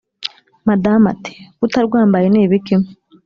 madame 0.67 1.05
ati"kutarwambaye 1.13 2.27
nibiki?" 2.29 2.75